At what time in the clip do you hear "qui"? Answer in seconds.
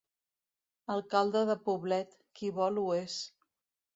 2.39-2.51